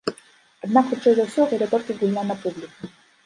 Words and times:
Аднак, 0.67 0.87
хутчэй 0.93 1.13
за 1.19 1.23
ўсё, 1.27 1.45
гэта 1.53 1.65
толькі 1.75 1.97
гульня 2.01 2.23
на 2.31 2.39
публіку. 2.47 2.91